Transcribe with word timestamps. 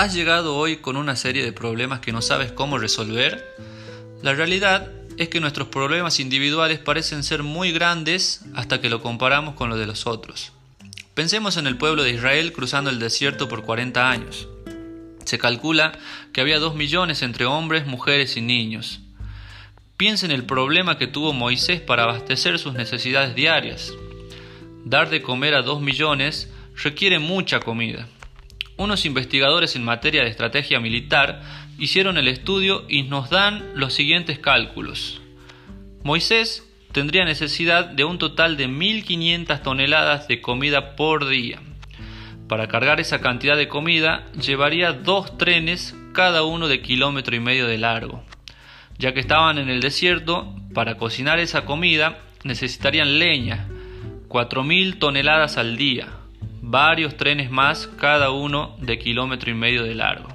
¿Has 0.00 0.14
llegado 0.14 0.56
hoy 0.56 0.78
con 0.78 0.96
una 0.96 1.14
serie 1.14 1.44
de 1.44 1.52
problemas 1.52 2.00
que 2.00 2.10
no 2.10 2.22
sabes 2.22 2.52
cómo 2.52 2.78
resolver? 2.78 3.54
La 4.22 4.32
realidad 4.32 4.90
es 5.18 5.28
que 5.28 5.40
nuestros 5.40 5.68
problemas 5.68 6.20
individuales 6.20 6.78
parecen 6.78 7.22
ser 7.22 7.42
muy 7.42 7.70
grandes 7.70 8.40
hasta 8.54 8.80
que 8.80 8.88
lo 8.88 9.02
comparamos 9.02 9.56
con 9.56 9.68
los 9.68 9.78
de 9.78 9.84
los 9.84 10.06
otros. 10.06 10.52
Pensemos 11.12 11.58
en 11.58 11.66
el 11.66 11.76
pueblo 11.76 12.02
de 12.02 12.12
Israel 12.12 12.54
cruzando 12.54 12.88
el 12.88 12.98
desierto 12.98 13.46
por 13.46 13.62
40 13.62 14.10
años. 14.10 14.48
Se 15.26 15.38
calcula 15.38 15.92
que 16.32 16.40
había 16.40 16.58
2 16.58 16.76
millones 16.76 17.20
entre 17.20 17.44
hombres, 17.44 17.86
mujeres 17.86 18.38
y 18.38 18.40
niños. 18.40 19.00
Piensa 19.98 20.24
en 20.24 20.32
el 20.32 20.46
problema 20.46 20.96
que 20.96 21.08
tuvo 21.08 21.34
Moisés 21.34 21.82
para 21.82 22.04
abastecer 22.04 22.58
sus 22.58 22.72
necesidades 22.72 23.34
diarias. 23.34 23.92
Dar 24.82 25.10
de 25.10 25.20
comer 25.20 25.52
a 25.54 25.60
2 25.60 25.82
millones 25.82 26.48
requiere 26.74 27.18
mucha 27.18 27.60
comida. 27.60 28.08
Unos 28.80 29.04
investigadores 29.04 29.76
en 29.76 29.84
materia 29.84 30.22
de 30.22 30.30
estrategia 30.30 30.80
militar 30.80 31.42
hicieron 31.78 32.16
el 32.16 32.28
estudio 32.28 32.86
y 32.88 33.02
nos 33.02 33.28
dan 33.28 33.62
los 33.74 33.92
siguientes 33.92 34.38
cálculos. 34.38 35.20
Moisés 36.02 36.66
tendría 36.90 37.26
necesidad 37.26 37.84
de 37.84 38.04
un 38.04 38.16
total 38.16 38.56
de 38.56 38.68
1.500 38.70 39.60
toneladas 39.60 40.28
de 40.28 40.40
comida 40.40 40.96
por 40.96 41.28
día. 41.28 41.60
Para 42.48 42.68
cargar 42.68 43.00
esa 43.00 43.20
cantidad 43.20 43.54
de 43.54 43.68
comida 43.68 44.24
llevaría 44.32 44.94
dos 44.94 45.36
trenes 45.36 45.94
cada 46.14 46.42
uno 46.44 46.66
de 46.66 46.80
kilómetro 46.80 47.36
y 47.36 47.40
medio 47.40 47.66
de 47.66 47.76
largo. 47.76 48.24
Ya 48.96 49.12
que 49.12 49.20
estaban 49.20 49.58
en 49.58 49.68
el 49.68 49.82
desierto, 49.82 50.56
para 50.72 50.96
cocinar 50.96 51.38
esa 51.38 51.66
comida 51.66 52.20
necesitarían 52.44 53.18
leña, 53.18 53.68
4.000 54.30 54.98
toneladas 54.98 55.58
al 55.58 55.76
día, 55.76 56.19
varios 56.70 57.16
trenes 57.16 57.50
más 57.50 57.88
cada 57.98 58.30
uno 58.30 58.76
de 58.78 58.98
kilómetro 58.98 59.50
y 59.50 59.54
medio 59.54 59.82
de 59.82 59.96
largo. 59.96 60.28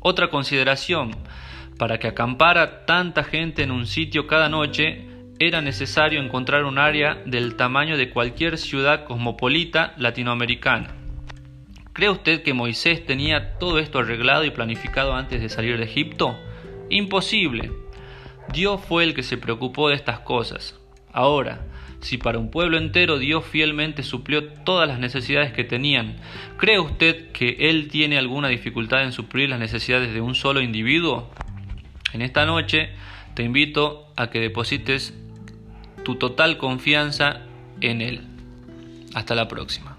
Otra 0.00 0.28
consideración, 0.28 1.16
para 1.78 1.98
que 1.98 2.08
acampara 2.08 2.84
tanta 2.86 3.24
gente 3.24 3.62
en 3.62 3.70
un 3.70 3.86
sitio 3.86 4.26
cada 4.26 4.48
noche, 4.48 5.08
era 5.38 5.60
necesario 5.60 6.20
encontrar 6.22 6.64
un 6.64 6.78
área 6.78 7.22
del 7.26 7.56
tamaño 7.56 7.96
de 7.96 8.10
cualquier 8.10 8.58
ciudad 8.58 9.04
cosmopolita 9.04 9.94
latinoamericana. 9.98 11.05
¿Cree 11.96 12.10
usted 12.10 12.42
que 12.42 12.52
Moisés 12.52 13.06
tenía 13.06 13.54
todo 13.58 13.78
esto 13.78 14.00
arreglado 14.00 14.44
y 14.44 14.50
planificado 14.50 15.14
antes 15.14 15.40
de 15.40 15.48
salir 15.48 15.78
de 15.78 15.84
Egipto? 15.84 16.36
Imposible. 16.90 17.72
Dios 18.52 18.82
fue 18.86 19.02
el 19.02 19.14
que 19.14 19.22
se 19.22 19.38
preocupó 19.38 19.88
de 19.88 19.94
estas 19.94 20.20
cosas. 20.20 20.78
Ahora, 21.10 21.64
si 22.00 22.18
para 22.18 22.38
un 22.38 22.50
pueblo 22.50 22.76
entero 22.76 23.18
Dios 23.18 23.46
fielmente 23.46 24.02
suplió 24.02 24.44
todas 24.44 24.86
las 24.86 24.98
necesidades 24.98 25.54
que 25.54 25.64
tenían, 25.64 26.16
¿cree 26.58 26.78
usted 26.78 27.32
que 27.32 27.56
Él 27.60 27.88
tiene 27.88 28.18
alguna 28.18 28.48
dificultad 28.48 29.02
en 29.02 29.12
suplir 29.12 29.48
las 29.48 29.58
necesidades 29.58 30.12
de 30.12 30.20
un 30.20 30.34
solo 30.34 30.60
individuo? 30.60 31.30
En 32.12 32.20
esta 32.20 32.44
noche 32.44 32.90
te 33.32 33.42
invito 33.42 34.12
a 34.16 34.28
que 34.28 34.38
deposites 34.38 35.14
tu 36.04 36.16
total 36.16 36.58
confianza 36.58 37.40
en 37.80 38.02
Él. 38.02 38.20
Hasta 39.14 39.34
la 39.34 39.48
próxima. 39.48 39.95